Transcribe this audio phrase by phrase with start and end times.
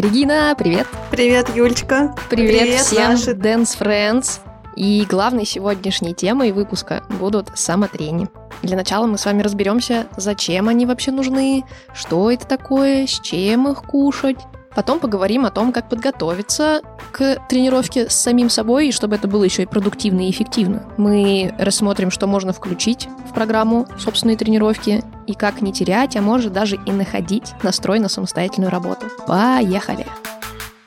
[0.00, 0.86] Регина, привет!
[1.10, 2.14] Привет, Юлечка!
[2.30, 3.32] Привет, привет всем наши...
[3.32, 4.40] Dance Friends!
[4.74, 8.26] И главной сегодняшней темой выпуска будут самотрени.
[8.62, 13.68] Для начала мы с вами разберемся, зачем они вообще нужны, что это такое, с чем
[13.68, 14.38] их кушать,
[14.74, 16.80] Потом поговорим о том, как подготовиться
[17.12, 20.92] к тренировке с самим собой, и чтобы это было еще и продуктивно и эффективно.
[20.96, 26.52] Мы рассмотрим, что можно включить в программу собственной тренировки, и как не терять, а может
[26.52, 29.06] даже и находить настрой на самостоятельную работу.
[29.26, 30.06] Поехали!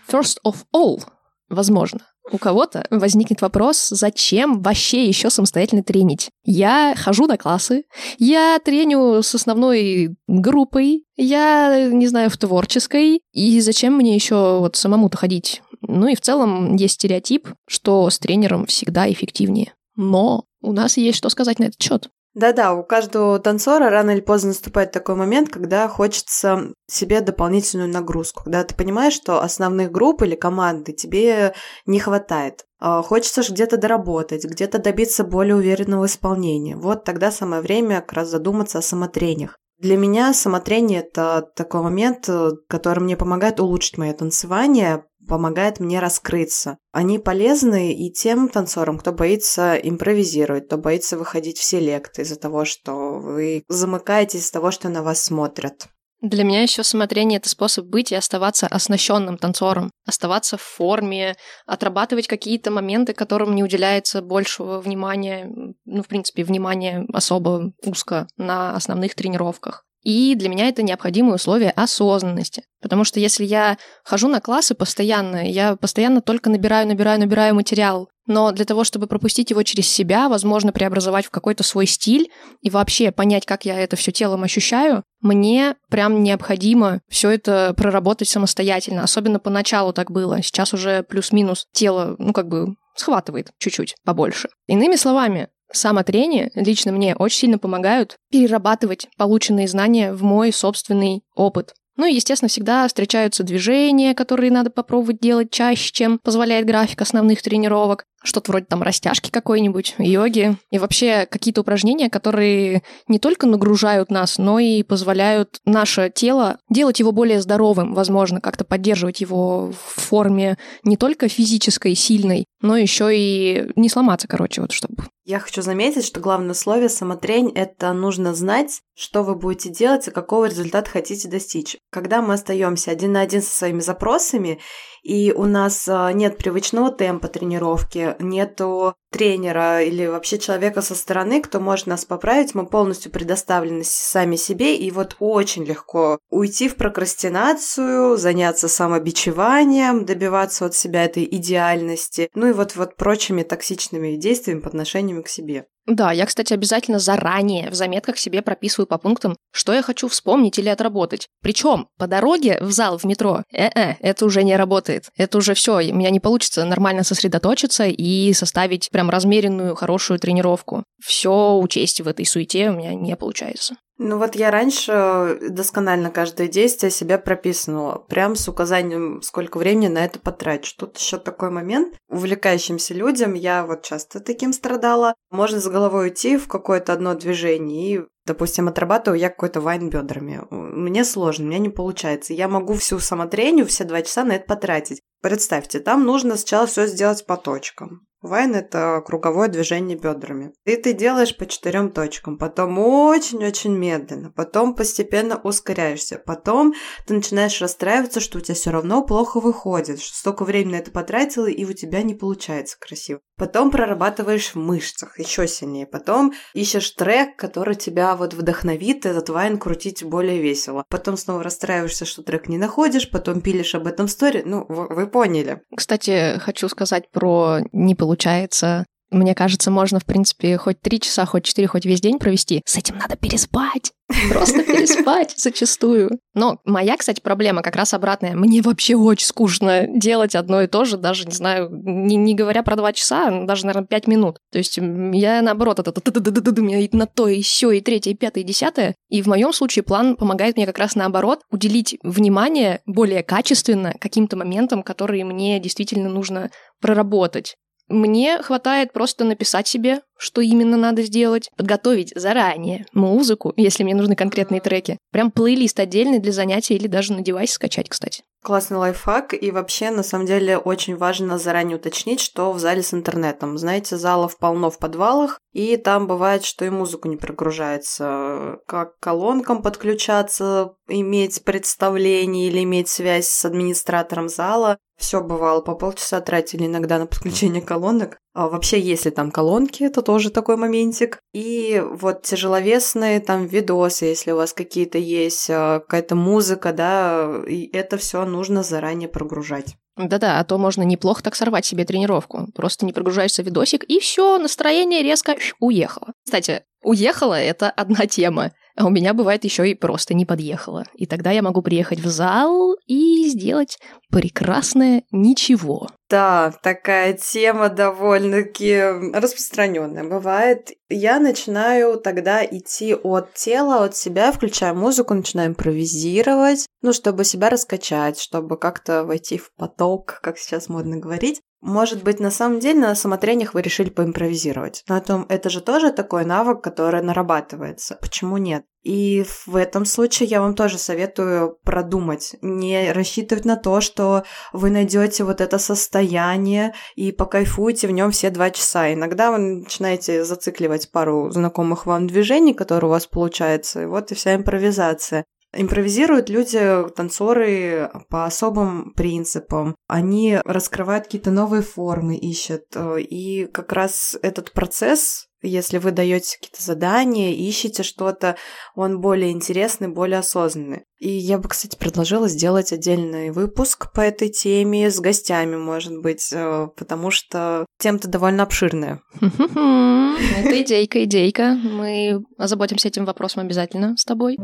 [0.10, 1.02] First of all,
[1.50, 2.00] возможно,
[2.32, 6.30] у кого-то возникнет вопрос, зачем вообще еще самостоятельно тренить?
[6.44, 7.84] Я хожу на классы,
[8.18, 14.76] я треню с основной группой, я, не знаю, в творческой, и зачем мне еще вот
[14.76, 15.62] самому-то ходить?
[15.82, 19.74] Ну и в целом есть стереотип, что с тренером всегда эффективнее.
[19.96, 22.10] Но у нас есть что сказать на этот счет.
[22.34, 28.44] Да-да, у каждого танцора рано или поздно наступает такой момент, когда хочется себе дополнительную нагрузку,
[28.44, 31.54] когда ты понимаешь, что основных групп или команды тебе
[31.86, 32.66] не хватает.
[32.80, 36.76] А, хочется же где-то доработать, где-то добиться более уверенного исполнения.
[36.76, 39.60] Вот тогда самое время как раз задуматься о самотрениях.
[39.78, 46.00] Для меня самотрение– это такой момент, э, который мне помогает улучшить мое танцевание, помогает мне
[46.00, 46.78] раскрыться.
[46.92, 52.66] Они полезны и тем танцорам, кто боится импровизировать, кто боится выходить в селект из-за того,
[52.66, 55.88] что вы замыкаетесь из-за того, что на вас смотрят.
[56.24, 61.36] Для меня еще смотрение это способ быть и оставаться оснащенным танцором, оставаться в форме,
[61.66, 65.52] отрабатывать какие-то моменты, которым не уделяется большего внимания,
[65.84, 69.84] ну, в принципе, внимания особо узко на основных тренировках.
[70.04, 72.64] И для меня это необходимое условие осознанности.
[72.82, 78.10] Потому что если я хожу на классы постоянно, я постоянно только набираю, набираю, набираю материал,
[78.26, 82.30] но для того, чтобы пропустить его через себя, возможно, преобразовать в какой-то свой стиль
[82.62, 88.30] и вообще понять, как я это все телом ощущаю, мне прям необходимо все это проработать
[88.30, 89.04] самостоятельно.
[89.04, 90.42] Особенно поначалу так было.
[90.42, 94.50] Сейчас уже плюс-минус тело, ну, как бы схватывает чуть-чуть побольше.
[94.68, 101.74] Иными словами, Самотрение лично мне очень сильно помогают перерабатывать полученные знания в мой собственный опыт.
[101.96, 107.42] Ну и, естественно, всегда встречаются движения, которые надо попробовать делать чаще, чем позволяет график основных
[107.42, 114.10] тренировок что-то вроде там растяжки какой-нибудь, йоги, и вообще какие-то упражнения, которые не только нагружают
[114.10, 120.02] нас, но и позволяют наше тело делать его более здоровым, возможно, как-то поддерживать его в
[120.02, 125.62] форме не только физической, сильной, но еще и не сломаться, короче, вот чтобы я хочу
[125.62, 130.90] заметить, что главное условие самотрень– это нужно знать, что вы будете делать и какого результата
[130.90, 131.78] хотите достичь.
[131.92, 134.60] Когда мы остаемся один на один со своими запросами
[135.04, 141.42] и у нас а, нет привычного темпа тренировки, нету тренера или вообще человека со стороны,
[141.42, 146.76] кто может нас поправить, мы полностью предоставлены сами себе, и вот очень легко уйти в
[146.76, 154.62] прокрастинацию, заняться самобичеванием, добиваться от себя этой идеальности, ну и вот, вот прочими токсичными действиями
[154.62, 155.68] по отношению к себе.
[155.86, 160.58] Да, я, кстати, обязательно заранее в заметках себе прописываю по пунктам, что я хочу вспомнить
[160.58, 161.28] или отработать.
[161.42, 165.10] Причем по дороге в зал в метро, э-э, это уже не работает.
[165.18, 170.84] Это уже все, у меня не получится нормально сосредоточиться и составить прям размеренную, хорошую тренировку.
[171.04, 173.76] Все учесть в этой суете у меня не получается.
[173.98, 180.04] Ну вот я раньше досконально каждое действие себя прописывала, прям с указанием, сколько времени на
[180.04, 180.74] это потрачу.
[180.78, 181.96] Тут еще такой момент.
[182.10, 187.96] Увлекающимся людям, я вот часто таким страдала, можно с головой уйти в какое-то одно движение
[187.96, 190.42] и Допустим, отрабатываю я какой-то вайн бедрами.
[190.50, 192.34] Мне сложно, у меня не получается.
[192.34, 195.02] Я могу всю самотрению, все два часа на это потратить.
[195.22, 198.08] Представьте, там нужно сначала все сделать по точкам.
[198.24, 200.54] Вайн– это круговое движение бедрами.
[200.64, 206.74] И ты делаешь по четырем точкам, потом очень-очень медленно, потом постепенно ускоряешься, потом
[207.06, 210.92] ты начинаешь расстраиваться, что у тебя все равно плохо выходит, что столько времени на это
[210.92, 213.20] потратила, и у тебя не получается красиво.
[213.36, 219.58] Потом прорабатываешь в мышцах еще сильнее, потом ищешь трек, который тебя вот вдохновит этот вайн
[219.58, 220.86] крутить более весело.
[220.88, 224.44] Потом снова расстраиваешься, что трек не находишь, потом пилишь об этом стори.
[224.46, 225.62] Ну, вы, вы поняли.
[225.76, 231.26] Кстати, хочу сказать про не получается получается мне кажется, можно, в принципе, хоть три часа,
[231.26, 232.62] хоть четыре, хоть весь день провести.
[232.66, 233.92] С этим надо переспать.
[234.30, 236.20] Просто переспать зачастую.
[236.34, 238.36] Но моя, кстати, проблема как раз обратная.
[238.36, 242.64] Мне вообще очень скучно делать одно и то же, даже, не знаю, не, не говоря
[242.64, 244.38] про два часа, даже, наверное, пять минут.
[244.52, 248.16] То есть я, наоборот, это у меня и на то, и еще, и третье, и
[248.16, 248.96] пятое, и десятое.
[249.10, 254.38] И в моем случае план помогает мне как раз наоборот уделить внимание более качественно каким-то
[254.38, 256.50] моментам, которые мне действительно нужно
[256.82, 257.56] проработать.
[257.90, 264.16] Мне хватает просто написать себе, что именно надо сделать, подготовить заранее музыку, если мне нужны
[264.16, 264.98] конкретные треки.
[265.12, 268.24] Прям плейлист отдельный для занятий или даже на девайс скачать, кстати.
[268.42, 272.94] Классный лайфхак, и вообще, на самом деле, очень важно заранее уточнить, что в зале с
[272.94, 273.58] интернетом.
[273.58, 278.58] Знаете, залов полно в подвалах, и там бывает, что и музыку не прогружается.
[278.68, 284.78] Как колонкам подключаться, иметь представление или иметь связь с администратором зала.
[285.04, 288.18] Все бывало, по полчаса тратили иногда на подключение колонок.
[288.34, 291.20] А вообще, если там колонки, это тоже такой моментик.
[291.34, 297.70] И вот тяжеловесные там видосы, если у вас какие-то есть, а, какая-то музыка, да, и
[297.74, 299.76] это все нужно заранее прогружать.
[299.98, 302.48] Да-да, а то можно неплохо так сорвать себе тренировку.
[302.56, 306.14] Просто не прогружаешься в видосик, и все, настроение резко уехало.
[306.24, 308.54] Кстати, уехало это одна тема.
[308.76, 310.84] А у меня бывает еще и просто не подъехала.
[310.96, 313.78] И тогда я могу приехать в зал и сделать
[314.10, 315.90] прекрасное ничего.
[316.10, 320.04] Да, такая тема довольно-таки распространенная.
[320.04, 327.26] Бывает, я начинаю тогда идти от тела, от себя, включаю музыку, начинаю импровизировать, ну, чтобы
[327.26, 331.42] себя раскачать, чтобы как-то войти в поток, как сейчас модно говорить.
[331.64, 334.84] Может быть, на самом деле на самотрениях вы решили поимпровизировать.
[334.90, 337.98] Но это, это же тоже такой навык, который нарабатывается.
[338.02, 338.66] Почему нет?
[338.84, 344.72] И в этом случае я вам тоже советую продумать, не рассчитывать на то, что вы
[344.72, 348.92] найдете вот это состояние и покайфуете в нем все два часа.
[348.92, 354.16] Иногда вы начинаете зацикливать пару знакомых вам движений, которые у вас получаются, и вот и
[354.16, 355.24] вся импровизация.
[355.56, 356.60] Импровизируют люди,
[356.96, 359.76] танцоры по особым принципам.
[359.88, 362.64] Они раскрывают какие-то новые формы, ищут.
[362.98, 368.38] И как раз этот процесс, если вы даете какие-то задания, ищете что-то,
[368.76, 370.86] он более интересный, более осознанный.
[371.00, 376.32] И я бы, кстати, предложила сделать отдельный выпуск по этой теме с гостями, может быть,
[376.32, 379.02] э, потому что тема-то довольно обширная.
[379.20, 381.60] Это идейка, идейка.
[381.62, 384.38] Мы озаботимся этим вопросом обязательно с тобой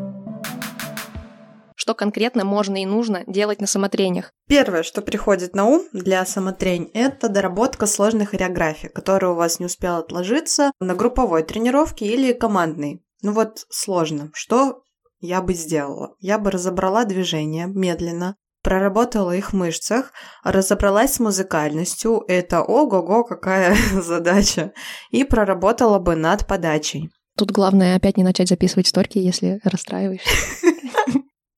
[1.90, 4.32] что конкретно можно и нужно делать на самотрениях?
[4.48, 9.66] Первое, что приходит на ум для самотрень, это доработка сложной хореографии, которая у вас не
[9.66, 13.02] успела отложиться на групповой тренировке или командной.
[13.24, 14.30] Ну вот сложно.
[14.36, 14.84] Что
[15.20, 16.14] я бы сделала?
[16.20, 20.12] Я бы разобрала движения медленно, проработала их в мышцах,
[20.44, 24.74] разобралась с музыкальностью, это ого-го, какая задача,
[25.10, 27.10] и проработала бы над подачей.
[27.36, 30.30] Тут главное опять не начать записывать сторки, если расстраиваешься.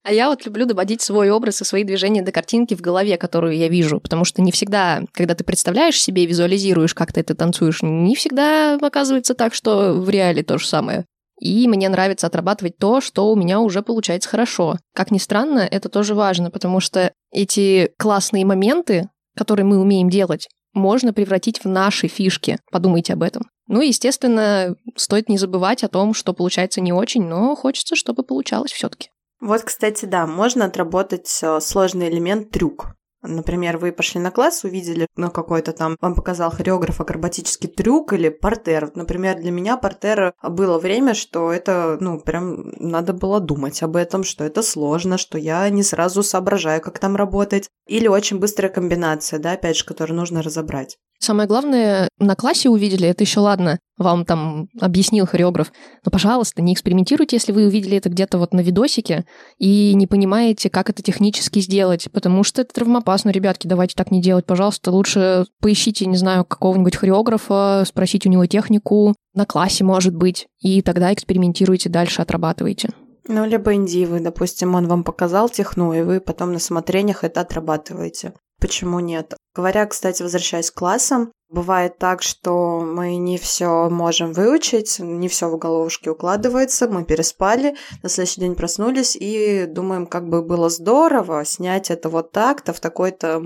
[0.04, 3.56] А я вот люблю доводить свой образ и свои движения до картинки в голове, которую
[3.56, 7.36] я вижу, потому что не всегда, когда ты представляешь себе и визуализируешь, как ты это
[7.36, 11.06] танцуешь, не всегда оказывается так, что в реале то же самое.
[11.40, 14.78] И мне нравится отрабатывать то, что у меня уже получается хорошо.
[14.94, 20.48] Как ни странно, это тоже важно, потому что эти классные моменты, которые мы умеем делать,
[20.74, 22.60] можно превратить в наши фишки.
[22.72, 23.50] Подумайте об этом.
[23.68, 28.72] Ну естественно, стоит не забывать о том, что получается не очень, но хочется, чтобы получалось
[28.72, 29.10] все-таки.
[29.42, 32.96] Вот, кстати, да, можно отработать э, сложный элемент трюк.
[33.24, 38.30] Например, вы пошли на класс, увидели ну, какой-то там, вам показал хореограф акробатический трюк или
[38.30, 38.92] портер.
[38.96, 44.24] Например, для меня портер было время, что это, ну, прям надо было думать об этом,
[44.24, 47.70] что это сложно, что я не сразу соображаю, как там работать.
[47.88, 50.98] Или очень быстрая комбинация, да, опять же, которую нужно разобрать.
[51.22, 55.72] Самое главное, на классе увидели, это еще ладно, вам там объяснил хореограф.
[56.04, 59.26] Но, пожалуйста, не экспериментируйте, если вы увидели это где-то вот на видосике
[59.60, 64.20] и не понимаете, как это технически сделать, потому что это травмоопасно, ребятки, давайте так не
[64.20, 64.90] делать, пожалуйста.
[64.90, 70.82] Лучше поищите, не знаю, какого-нибудь хореографа, спросите у него технику, на классе, может быть, и
[70.82, 72.90] тогда экспериментируйте дальше, отрабатывайте.
[73.28, 78.34] Ну, либо индивы, допустим, он вам показал техну, и вы потом на смотрениях это отрабатываете.
[78.62, 79.34] Почему нет?
[79.56, 85.50] Говоря, кстати, возвращаясь к классам, бывает так, что мы не все можем выучить, не все
[85.50, 91.44] в головушке укладывается, мы переспали, на следующий день проснулись и думаем, как бы было здорово
[91.46, 93.42] снять это вот так-то, в такой-то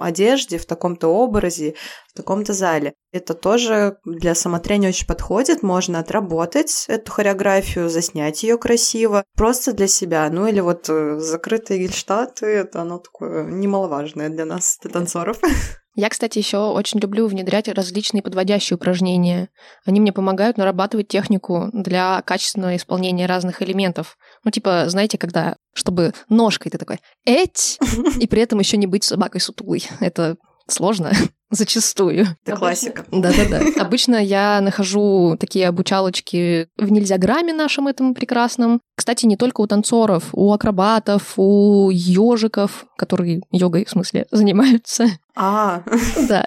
[0.00, 1.74] одежде, в таком-то образе,
[2.12, 2.94] в таком-то зале.
[3.12, 9.86] Это тоже для самотрения очень подходит, можно отработать эту хореографию, заснять ее красиво, просто для
[9.86, 10.28] себя.
[10.30, 15.38] Ну или вот э, закрытые гельштаты, это оно такое немаловажное для нас, для танцоров.
[15.94, 19.48] Я, кстати, еще очень люблю внедрять различные подводящие упражнения.
[19.84, 24.16] Они мне помогают нарабатывать технику для качественного исполнения разных элементов.
[24.42, 27.78] Ну, типа, знаете, когда, чтобы ножкой ты такой «эть»,
[28.18, 29.84] и при этом еще не быть собакой сутулой.
[30.00, 30.36] Это
[30.66, 31.12] сложно
[31.54, 32.26] зачастую.
[32.44, 33.04] Это классика.
[33.10, 33.62] Да-да-да.
[33.82, 38.80] Обычно я нахожу такие обучалочки в нельзяграмме нашем этом прекрасном.
[38.96, 45.06] Кстати, не только у танцоров, у акробатов, у ежиков, которые йогой, в смысле, занимаются.
[45.36, 45.82] А,
[46.28, 46.46] да.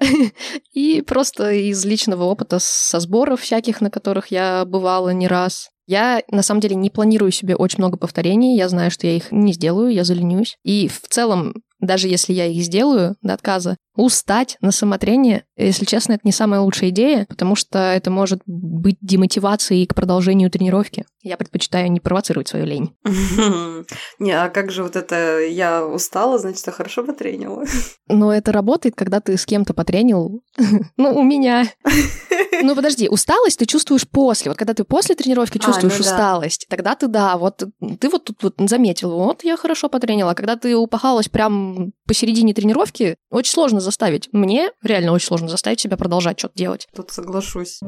[0.74, 5.70] И просто из личного опыта со сборов всяких, на которых я бывала не раз.
[5.88, 8.58] Я, на самом деле, не планирую себе очень много повторений.
[8.58, 10.58] Я знаю, что я их не сделаю, я заленюсь.
[10.64, 16.14] И в целом даже если я их сделаю до отказа, устать на самотрение, если честно,
[16.14, 21.06] это не самая лучшая идея, потому что это может быть демотивацией к продолжению тренировки.
[21.22, 22.96] Я предпочитаю не провоцировать свою лень.
[24.20, 27.66] Не, а как же вот это я устала, значит, я хорошо потренила?
[28.08, 30.42] Но это работает, когда ты с кем-то потренил.
[30.98, 31.66] Ну, у меня.
[32.62, 34.52] Ну, подожди, усталость ты чувствуешь после.
[34.52, 36.76] Вот когда ты после тренировки а, чувствуешь а, ну усталость, да.
[36.76, 37.64] тогда ты, да, вот
[38.00, 40.34] ты вот тут вот заметил, вот я хорошо потренила.
[40.34, 44.30] Когда ты упахалась прям посередине тренировки, очень сложно заставить.
[44.32, 46.88] Мне реально очень сложно заставить себя продолжать что-то делать.
[46.96, 47.80] Тут соглашусь.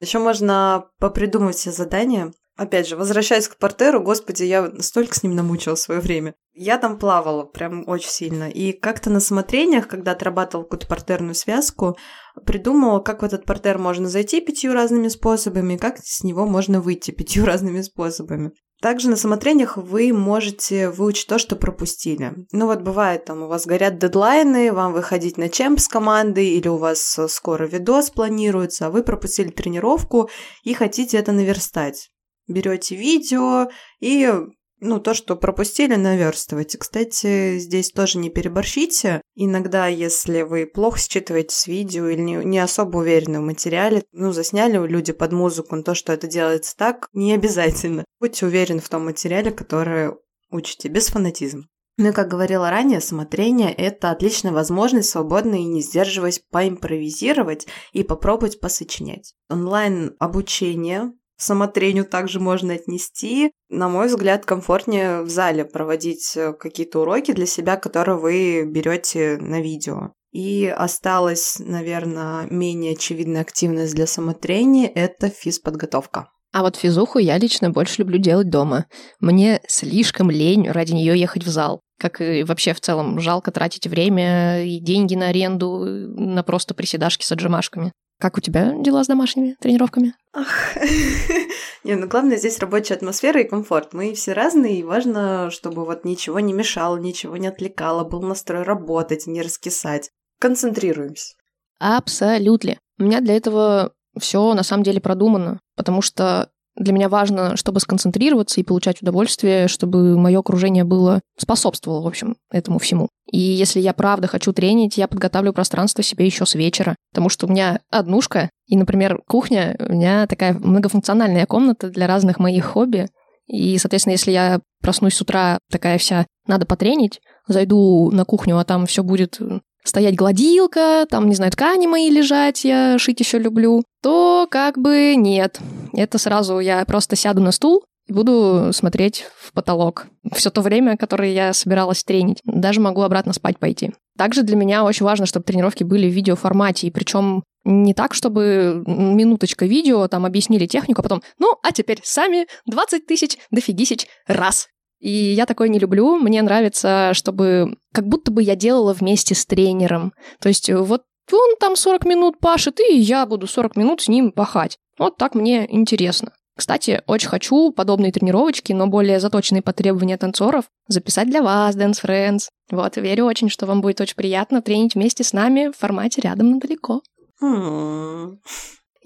[0.00, 2.32] Еще можно попридумать все задания.
[2.58, 6.34] Опять же, возвращаясь к портеру, господи, я столько с ним намучила в свое время.
[6.54, 8.50] Я там плавала прям очень сильно.
[8.50, 11.96] И как-то на смотрениях, когда отрабатывала какую-то портерную связку,
[12.44, 17.12] придумала, как в этот портер можно зайти пятью разными способами, как с него можно выйти
[17.12, 18.50] пятью разными способами.
[18.82, 22.32] Также на смотрениях вы можете выучить то, что пропустили.
[22.50, 26.66] Ну вот бывает, там у вас горят дедлайны, вам выходить на чемп с командой, или
[26.66, 30.28] у вас скоро видос планируется, а вы пропустили тренировку
[30.64, 32.10] и хотите это наверстать
[32.48, 33.68] берете видео
[34.00, 34.32] и
[34.80, 36.78] ну, то, что пропустили, наверстывайте.
[36.78, 39.22] Кстати, здесь тоже не переборщите.
[39.34, 44.32] Иногда, если вы плохо считываете с видео или не, не особо уверены в материале, ну,
[44.32, 48.04] засняли люди под музыку, но то, что это делается так, не обязательно.
[48.20, 50.12] Будьте уверены в том материале, который
[50.50, 51.64] учите, без фанатизма.
[51.96, 58.04] Ну и, как говорила ранее, смотрение– это отличная возможность свободно и не сдерживаясь поимпровизировать и
[58.04, 59.34] попробовать посочинять.
[59.50, 63.52] Онлайн-обучение самотрению также можно отнести.
[63.68, 69.38] На мой взгляд, комфортнее в зале проводить э, какие-то уроки для себя, которые вы берете
[69.40, 70.12] на видео.
[70.32, 76.28] И осталась, наверное, менее очевидная активность для самотрения– это физподготовка.
[76.52, 78.86] А вот физуху я лично больше люблю делать дома.
[79.20, 81.80] Мне слишком лень ради нее ехать в зал.
[81.98, 87.24] Как и вообще в целом жалко тратить время и деньги на аренду, на просто приседашки
[87.24, 87.92] с отжимашками.
[88.18, 90.14] Как у тебя дела с домашними тренировками?
[90.32, 90.76] Ах.
[91.84, 93.94] Не, ну главное здесь рабочая атмосфера и комфорт.
[93.94, 98.64] Мы все разные, и важно, чтобы вот ничего не мешало, ничего не отвлекало, был настрой
[98.64, 100.10] работать, не раскисать.
[100.40, 101.34] Концентрируемся.
[101.78, 102.78] Абсолютно.
[102.98, 107.80] У меня для этого все на самом деле продумано, потому что для меня важно, чтобы
[107.80, 113.08] сконцентрироваться и получать удовольствие, чтобы мое окружение было способствовало, в общем, этому всему.
[113.30, 117.46] И если я правда хочу тренить, я подготавливаю пространство себе еще с вечера, потому что
[117.46, 123.08] у меня однушка, и, например, кухня у меня такая многофункциональная комната для разных моих хобби.
[123.46, 128.64] И, соответственно, если я проснусь с утра такая вся, надо потренить, зайду на кухню, а
[128.64, 129.40] там все будет
[129.88, 135.14] стоять гладилка, там, не знаю, ткани мои лежать, я шить еще люблю, то как бы
[135.16, 135.58] нет.
[135.92, 140.06] Это сразу я просто сяду на стул и буду смотреть в потолок.
[140.32, 142.40] Все то время, которое я собиралась тренить.
[142.44, 143.92] Даже могу обратно спать пойти.
[144.16, 148.82] Также для меня очень важно, чтобы тренировки были в видеоформате, и причем не так, чтобы
[148.86, 154.68] минуточка видео, там объяснили технику, а потом, ну, а теперь сами 20 тысяч дофигисич раз.
[155.00, 156.16] И я такое не люблю.
[156.16, 160.12] Мне нравится, чтобы как будто бы я делала вместе с тренером.
[160.40, 161.02] То есть вот
[161.32, 164.78] он там 40 минут пашет, и я буду 40 минут с ним пахать.
[164.98, 166.32] Вот так мне интересно.
[166.56, 172.02] Кстати, очень хочу подобные тренировочки, но более заточенные по требованиям танцоров, записать для вас, Dance
[172.04, 172.48] Friends.
[172.70, 176.50] Вот, верю очень, что вам будет очень приятно тренить вместе с нами в формате рядом
[176.50, 177.02] на далеко.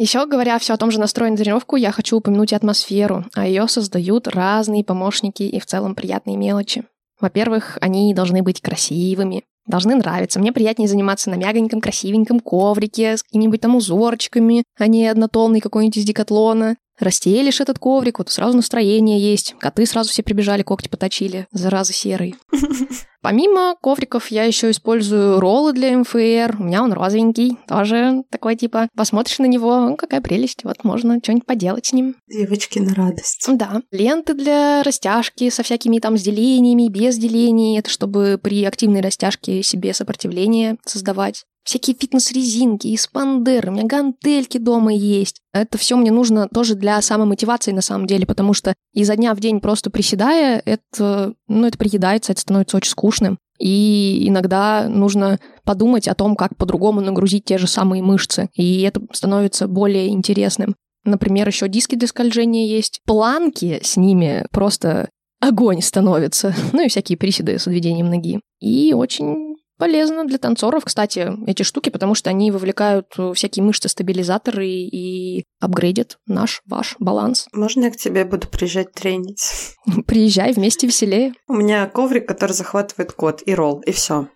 [0.02, 3.68] Еще говоря все о том же настрое на тренировку, я хочу упомянуть атмосферу, а ее
[3.68, 6.82] создают разные помощники и в целом приятные мелочи.
[7.20, 10.40] Во-первых, они должны быть красивыми, должны нравиться.
[10.40, 15.98] Мне приятнее заниматься на мягоньком, красивеньком коврике с какими-нибудь там узорчиками, а не однотонный какой-нибудь
[15.98, 16.76] из декатлона.
[16.98, 19.56] Расстелишь этот коврик, вот сразу настроение есть.
[19.58, 21.46] Коты сразу все прибежали, когти поточили.
[21.50, 22.36] Зараза серый.
[23.22, 26.56] Помимо ковриков я еще использую роллы для МФР.
[26.58, 28.88] У меня он розовенький, тоже такой типа.
[28.96, 32.16] Посмотришь на него, ну, какая прелесть, вот можно что-нибудь поделать с ним.
[32.28, 33.46] Девочки на радость.
[33.48, 33.82] Да.
[33.92, 37.78] Ленты для растяжки со всякими там с делениями, без делений.
[37.78, 44.58] Это чтобы при активной растяжке себе сопротивление создавать всякие фитнес-резинки, и спандеры, у меня гантельки
[44.58, 45.40] дома есть.
[45.52, 49.40] Это все мне нужно тоже для самомотивации на самом деле, потому что изо дня в
[49.40, 53.38] день просто приседая, это, ну, это приедается, это становится очень скучным.
[53.58, 58.48] И иногда нужно подумать о том, как по-другому нагрузить те же самые мышцы.
[58.54, 60.74] И это становится более интересным.
[61.04, 63.00] Например, еще диски для скольжения есть.
[63.04, 65.10] Планки с ними просто
[65.42, 66.54] огонь становится.
[66.72, 68.40] Ну и всякие приседы с отведением ноги.
[68.60, 75.44] И очень полезно для танцоров, кстати, эти штуки, потому что они вовлекают всякие мышцы-стабилизаторы и
[75.60, 77.48] апгрейдят наш, ваш баланс.
[77.52, 79.74] Можно я к тебе буду приезжать тренить?
[80.06, 81.34] Приезжай, вместе веселее.
[81.48, 84.28] У меня коврик, который захватывает кот, и ролл, и все.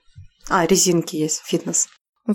[0.50, 1.88] А, резинки есть, фитнес.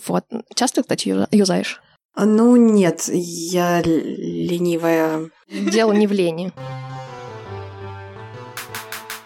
[0.08, 0.24] Вот.
[0.56, 1.82] Часто, кстати, юзаешь?
[2.16, 5.30] Ну, нет, я ленивая.
[5.50, 6.54] Дело не в лени.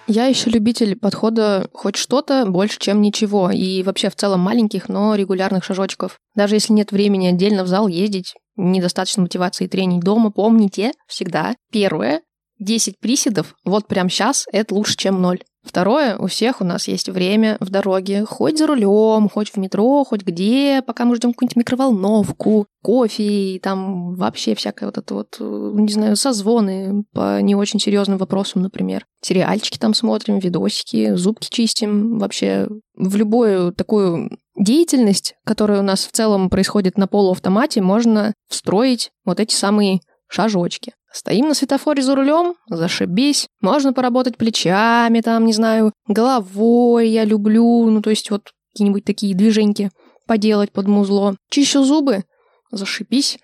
[0.08, 3.50] Я еще любитель подхода хоть что-то больше, чем ничего.
[3.50, 6.20] И вообще в целом маленьких, но регулярных шажочков.
[6.36, 12.22] Даже если нет времени отдельно в зал ездить, недостаточно мотивации тренить дома, помните всегда, первое,
[12.60, 15.42] 10 приседов вот прямо сейчас это лучше, чем ноль.
[15.66, 20.04] Второе, у всех у нас есть время в дороге, хоть за рулем, хоть в метро,
[20.04, 25.38] хоть где, пока мы ждем какую-нибудь микроволновку, кофе и там вообще всякое вот это вот,
[25.40, 29.08] не знаю, созвоны по не очень серьезным вопросам, например.
[29.22, 32.20] Сериальчики там смотрим, видосики, зубки чистим.
[32.20, 39.10] Вообще в любую такую деятельность, которая у нас в целом происходит на полуавтомате, можно встроить
[39.26, 40.94] вот эти самые шажочки.
[41.16, 43.48] Стоим на светофоре за рулем, зашибись.
[43.62, 49.34] Можно поработать плечами, там, не знаю, головой я люблю, ну, то есть вот какие-нибудь такие
[49.34, 49.92] движеньки
[50.28, 51.38] поделать под музло.
[51.50, 52.26] Чищу зубы,
[52.70, 53.40] зашибись.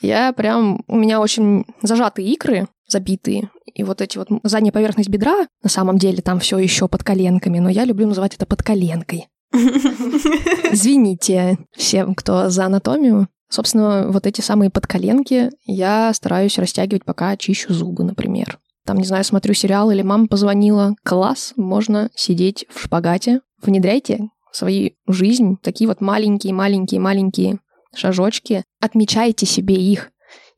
[0.00, 3.50] Я прям, у меня очень зажатые икры, забитые.
[3.66, 7.58] И вот эти вот задняя поверхность бедра, на самом деле там все еще под коленками,
[7.58, 9.28] но я люблю называть это под коленкой.
[9.52, 13.28] Извините всем, кто за анатомию.
[13.50, 18.58] Собственно, вот эти самые подколенки я стараюсь растягивать, пока чищу зубы, например.
[18.86, 20.94] Там, не знаю, смотрю сериал или мама позвонила.
[21.04, 23.40] Класс, можно сидеть в шпагате.
[23.60, 27.58] Внедряйте в свою жизнь такие вот маленькие-маленькие-маленькие
[27.94, 28.64] шажочки.
[28.80, 30.10] Отмечайте себе их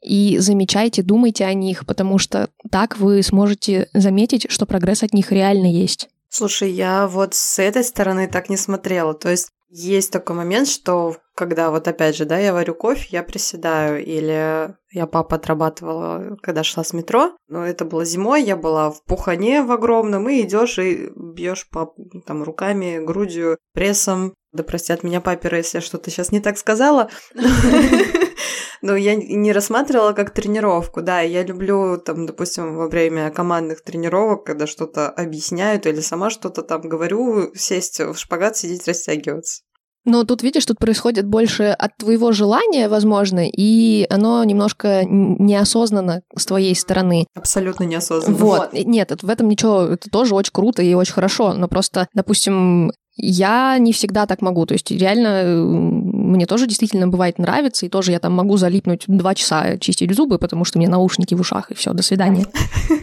[0.02, 5.32] и замечайте, думайте о них, потому что так вы сможете заметить, что прогресс от них
[5.32, 6.08] реально есть.
[6.28, 9.14] Слушай, я вот с этой стороны так не смотрела.
[9.14, 13.22] То есть есть такой момент, что когда вот опять же, да, я варю кофе, я
[13.22, 18.90] приседаю, или я папа отрабатывала, когда шла с метро, но это было зимой, я была
[18.90, 21.94] в пухане в огромном, и идешь и бьешь по
[22.26, 24.34] там руками, грудью, прессом.
[24.52, 27.08] Да простят меня паперы, если я что-то сейчас не так сказала.
[28.82, 34.44] Но я не рассматривала как тренировку, да, я люблю, там, допустим, во время командных тренировок,
[34.44, 39.62] когда что-то объясняют или сама что-то там говорю, сесть в шпагат, сидеть, растягиваться.
[40.04, 46.44] Но тут, видишь, тут происходит больше от твоего желания, возможно, и оно немножко неосознанно с
[46.46, 47.26] твоей стороны.
[47.34, 48.36] Абсолютно неосознанно.
[48.36, 48.72] Вот.
[48.72, 53.76] Нет, в этом ничего, это тоже очень круто и очень хорошо, но просто, допустим, я
[53.78, 54.66] не всегда так могу.
[54.66, 59.34] То есть реально мне тоже действительно бывает нравится, и тоже я там могу залипнуть два
[59.34, 62.46] часа чистить зубы, потому что у меня наушники в ушах, и все, до свидания.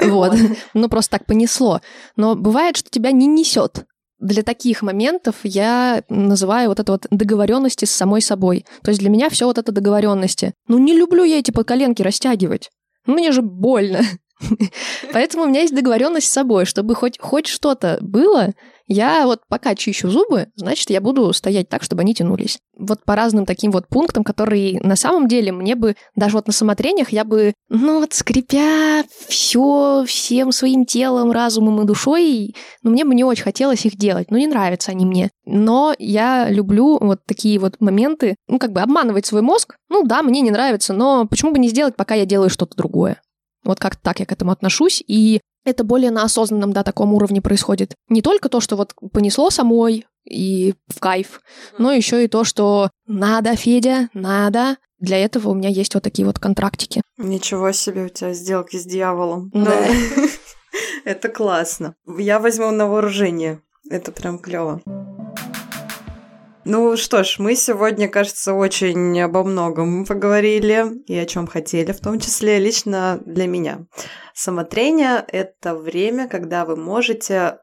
[0.10, 0.36] Вот.
[0.74, 1.82] Ну, просто так понесло.
[2.16, 3.86] Но бывает, что тебя не несет
[4.20, 8.66] для таких моментов я называю вот это вот договоренности с самой собой.
[8.84, 10.54] То есть для меня все вот это договоренности.
[10.68, 12.70] Ну не люблю я эти подколенки растягивать.
[13.06, 14.02] Ну, мне же больно.
[15.14, 18.54] Поэтому у меня есть договоренность с собой, чтобы хоть, хоть что-то было,
[18.90, 22.58] я вот пока чищу зубы, значит, я буду стоять так, чтобы они тянулись.
[22.76, 26.54] Вот по разным таким вот пунктам, которые на самом деле мне бы, даже вот на
[26.54, 33.06] самотрениях, я бы, ну вот скрипя все всем своим телом, разумом и душой, ну мне
[33.06, 35.30] бы не очень хотелось их делать, ну не нравятся они мне.
[35.46, 40.24] Но я люблю вот такие вот моменты, ну как бы обманывать свой мозг, ну да,
[40.24, 43.22] мне не нравится, но почему бы не сделать, пока я делаю что-то другое.
[43.64, 45.04] Вот как так я к этому отношусь.
[45.06, 47.96] И это более на осознанном, да, таком уровне происходит.
[48.10, 51.42] Не только то, что вот понесло самой и в кайф,
[51.78, 54.78] но еще и то, что надо, Федя, надо.
[55.00, 57.02] Для этого у меня есть вот такие вот контрактики.
[57.18, 59.50] Ничего себе у тебя сделки с дьяволом.
[59.54, 59.86] Да.
[61.06, 61.96] Это классно.
[62.18, 63.62] Я возьму на вооружение.
[63.90, 64.82] Это прям клево.
[66.72, 72.00] Ну что ж, мы сегодня, кажется, очень обо многом поговорили и о чем хотели, в
[72.00, 73.88] том числе лично для меня.
[74.36, 77.58] Самотрение– это время, когда вы можете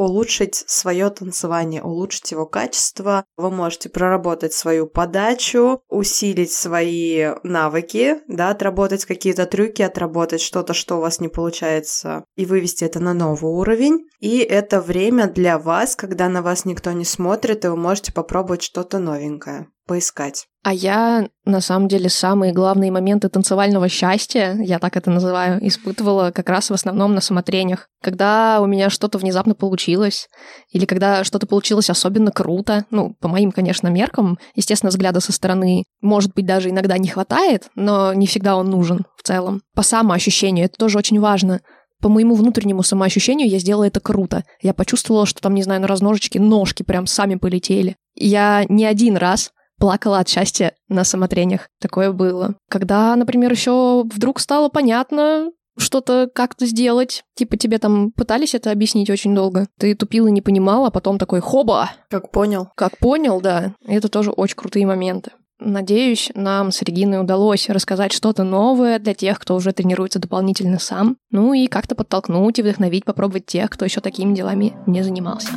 [0.00, 3.26] улучшить свое танцевание, улучшить его качество.
[3.36, 10.96] Вы можете проработать свою подачу, усилить свои навыки, да, отработать какие-то трюки, отработать что-то, что
[10.96, 14.06] у вас не получается, и вывести это на новый уровень.
[14.20, 18.62] И это время для вас, когда на вас никто не смотрит, и вы можете попробовать
[18.62, 20.46] что-то новенькое поискать.
[20.62, 26.30] А я, на самом деле, самые главные моменты танцевального счастья, я так это называю, испытывала
[26.30, 27.88] как раз в основном на смотрениях.
[28.00, 30.28] Когда у меня что-то внезапно получилось,
[30.70, 35.82] или когда что-то получилось особенно круто, ну, по моим, конечно, меркам, естественно, взгляда со стороны,
[36.00, 39.62] может быть, даже иногда не хватает, но не всегда он нужен в целом.
[39.74, 41.62] По самоощущению, это тоже очень важно
[42.00, 44.44] по моему внутреннему самоощущению я сделала это круто.
[44.62, 47.96] Я почувствовала, что там, не знаю, на разножечке ножки прям сами полетели.
[48.14, 51.68] Я не один раз плакала от счастья на самотрениях.
[51.80, 52.54] Такое было.
[52.68, 57.24] Когда, например, еще вдруг стало понятно, что-то как-то сделать.
[57.34, 59.66] Типа тебе там пытались это объяснить очень долго.
[59.78, 61.90] Ты тупил и не понимал, а потом такой хоба!
[62.10, 62.68] Как понял.
[62.76, 63.74] Как понял, да.
[63.86, 65.32] Это тоже очень крутые моменты.
[65.60, 71.18] Надеюсь, нам с Региной удалось рассказать что-то новое для тех, кто уже тренируется дополнительно сам,
[71.30, 75.52] ну и как-то подтолкнуть и вдохновить попробовать тех, кто еще такими делами не занимался.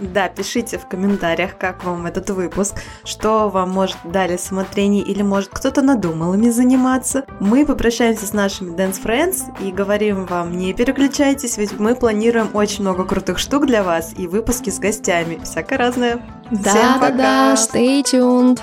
[0.00, 5.48] Да, пишите в комментариях, как вам этот выпуск, что вам, может, дали смотрений или, может,
[5.48, 7.24] кто-то надумал ими заниматься.
[7.40, 12.82] Мы попрощаемся с нашими Dance Friends и говорим вам, не переключайтесь, ведь мы планируем очень
[12.82, 15.40] много крутых штук для вас и выпуски с гостями.
[15.42, 16.20] Всякое разное.
[16.50, 18.60] Да-да-да, stay tuned.